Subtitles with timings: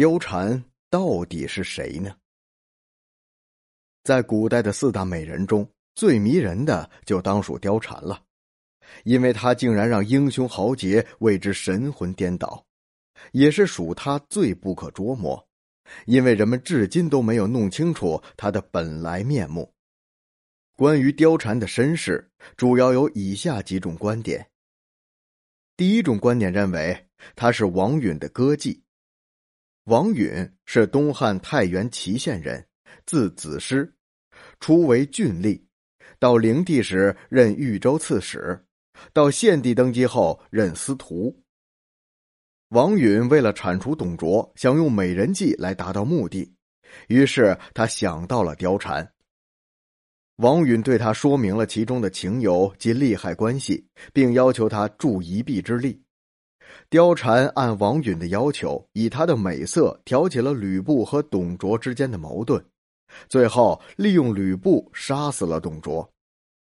[0.00, 2.16] 貂蝉到底是谁呢？
[4.02, 8.24] 在古代的四大美人中，最迷人的就当属貂蝉了，
[9.04, 12.64] 因为她竟然让英雄豪杰为之神魂颠倒，
[13.32, 15.46] 也是属她最不可捉摸，
[16.06, 19.70] 因为人们至今都没有弄清楚她的本来面目。
[20.78, 22.26] 关于貂蝉的身世，
[22.56, 24.48] 主要有以下几种观点。
[25.76, 27.06] 第一种观点认为，
[27.36, 28.80] 她是王允的歌妓。
[29.84, 32.64] 王允是东汉太原祁县人，
[33.06, 33.92] 字子师，
[34.60, 35.60] 初为郡吏，
[36.18, 38.62] 到灵帝时任豫州刺史，
[39.12, 41.42] 到献帝登基后任司徒。
[42.68, 46.54] 王允为了铲除董卓，想用美人计来达到目的，
[47.08, 49.12] 于是他想到了貂蝉。
[50.36, 56.00] 王允对他说明了其中的情由及利害关系，并要求他助一臂之力。
[56.90, 62.64] 貂蝉按王允的要求，以她的美色挑起了吕布和董卓之间的矛盾，
[63.28, 66.08] 最后利用吕布杀死了董卓。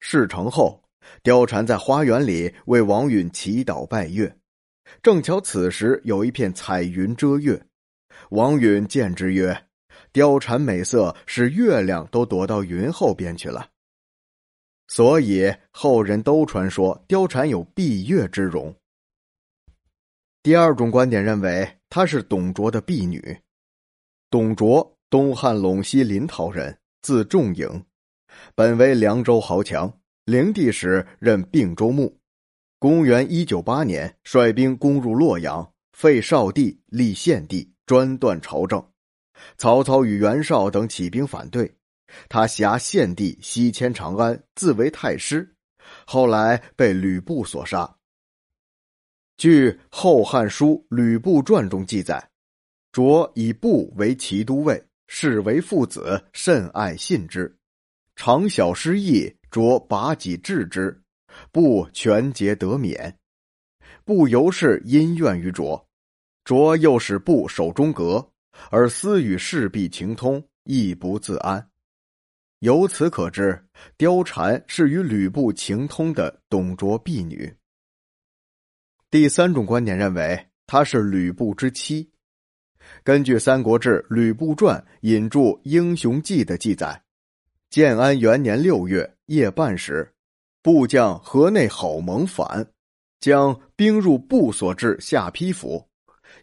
[0.00, 0.82] 事成后，
[1.22, 4.36] 貂蝉在花园里为王允祈祷拜月，
[5.02, 7.60] 正巧此时有一片彩云遮月。
[8.30, 9.64] 王允见之曰
[10.12, 13.68] ：“貂蝉美色，使月亮都躲到云后边去了。”
[14.88, 18.74] 所以后人都传说貂蝉有闭月之容。
[20.42, 23.38] 第二种观点认为，她是董卓的婢女。
[24.28, 27.84] 董卓，东汉陇西临洮人，字仲颖，
[28.56, 30.00] 本为凉州豪强。
[30.24, 32.18] 灵帝时任并州牧。
[32.80, 38.84] 公元一九八年，率兵攻入洛阳，废少帝，立献帝，专断朝政。
[39.56, 41.72] 曹操与袁绍等起兵反对，
[42.28, 45.54] 他挟献帝西迁长安，自为太师，
[46.04, 47.96] 后来被吕布所杀。
[49.36, 52.30] 据《后汉书·吕布传》中记载，
[52.92, 57.52] 卓以布为骑都尉，视为父子，甚爱信之。
[58.14, 61.02] 常小失意，卓拔戟制之，
[61.50, 63.18] 布全节得免。
[64.04, 65.88] 布由是因怨于卓，
[66.44, 68.30] 卓又使布守中阁，
[68.70, 71.68] 而私与士婢情通，亦不自安。
[72.60, 73.60] 由此可知，
[73.98, 77.52] 貂蝉是与吕布情通的董卓婢女。
[79.12, 82.10] 第三种观点认为，他是吕布之妻。
[83.04, 86.98] 根据《三国志·吕布传》引注《英雄记》的记载，
[87.68, 90.10] 建安元年六月夜半时，
[90.62, 92.66] 部将河内郝萌反，
[93.20, 95.86] 将兵入部所至下邳府，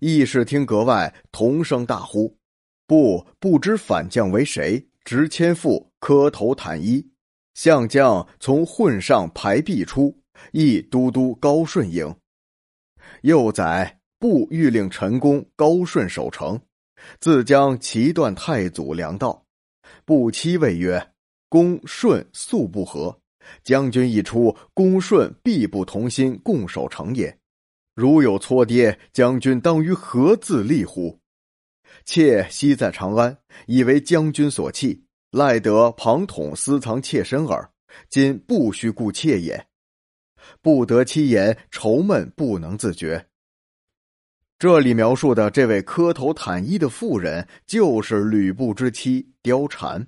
[0.00, 2.36] 议事厅阁外同声大呼。
[2.86, 7.02] 部不知反将为谁，执千副磕头袒衣，
[7.54, 10.14] 相将从混上排壁出，
[10.52, 12.14] 亦都督高顺迎。
[13.22, 16.60] 又载布欲令陈宫高顺守城，
[17.20, 19.44] 自将齐断太祖粮道。
[20.04, 21.12] 布妻谓曰
[21.48, 23.20] ：“公顺素不和，
[23.62, 27.38] 将军一出，公顺必不同心共守城也。
[27.94, 31.18] 如有错跌，将军当于何自立乎？”
[32.04, 33.36] 妾昔在长安，
[33.66, 37.70] 以为将军所弃，赖得庞统私藏妾身耳。
[38.08, 39.66] 今不须顾妾也。
[40.60, 43.26] 不得其言，愁闷不能自觉。
[44.58, 50.06] 这里描述的这位磕头袒衣的妇人，就是吕布之妻貂蝉。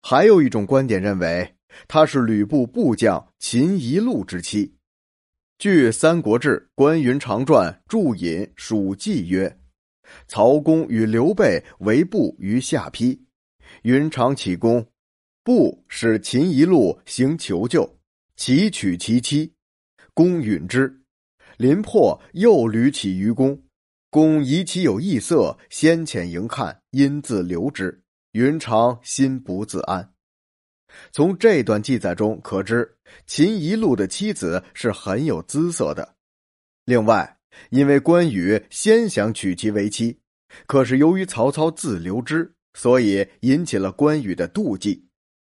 [0.00, 1.56] 还有一种观点认为，
[1.88, 4.76] 她是吕布部将秦宜禄之妻。
[5.58, 9.58] 据《三国志·关云长传》注引蜀记曰
[10.28, 13.20] ：“曹公与刘备为部于下邳，
[13.82, 14.86] 云长起功，
[15.42, 17.92] 部使秦宜禄行求救。”
[18.38, 19.52] 其娶其妻，
[20.14, 21.02] 公允之。
[21.56, 23.60] 临破，又屡起于公。
[24.10, 28.00] 公疑其有异色，先遣迎看，因自留之。
[28.30, 30.14] 云长心不自安。
[31.10, 32.96] 从这段记载中可知，
[33.26, 36.14] 秦宜禄的妻子是很有姿色的。
[36.84, 37.38] 另外，
[37.70, 40.16] 因为关羽先想娶其为妻，
[40.68, 45.07] 可是由于曹操自留之，所以引起了关羽的妒忌。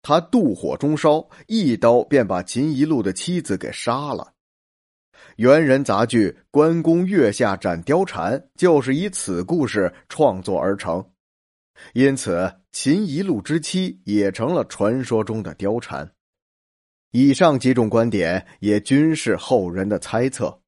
[0.07, 4.34] 他妒火中烧，一刀便把秦宜禄的妻子给杀了。
[5.38, 11.04] 元人杂剧《关公月下斩貂蝉》就是以此故事创作而成，
[11.94, 16.08] 因此秦宜禄之妻也成了传说中的貂蝉。
[17.10, 20.62] 以上几种观点也均是后人的猜测，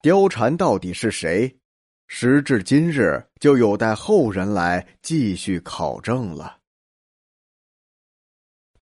[0.00, 1.58] 貂蝉到底是谁？
[2.06, 6.59] 时至今日，就有待后人来继续考证了。